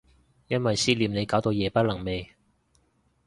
[0.47, 2.27] 因為思念你搞到夜不能寐